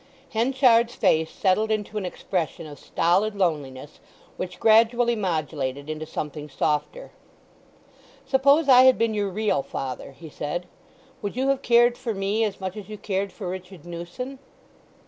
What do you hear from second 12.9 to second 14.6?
cared for Richard Newson?"